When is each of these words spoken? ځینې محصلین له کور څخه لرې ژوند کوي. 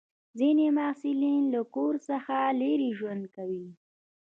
ځینې 0.39 0.65
محصلین 0.77 1.41
له 1.53 1.61
کور 1.75 1.93
څخه 2.09 2.35
لرې 2.61 2.89
ژوند 2.99 3.23
کوي. 3.35 3.67